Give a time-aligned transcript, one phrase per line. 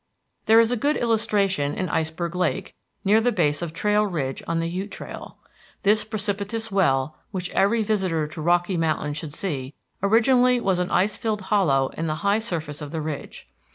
[0.47, 2.73] There is a good illustration in Iceberg Lake,
[3.05, 5.37] near the base of Trail Ridge on the Ute Trail.
[5.83, 11.17] This precipitous well, which every visitor to Rocky Mountain should see, originally was an ice
[11.17, 13.47] filled hollow in the high surface of the ridge.